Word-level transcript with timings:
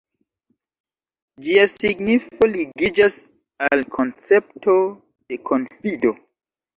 Ĝia 1.47 1.65
signifo 1.73 2.47
ligiĝas 2.53 3.17
al 3.67 3.83
koncepto 3.97 4.75
de 5.33 5.39
konfido. 5.51 6.13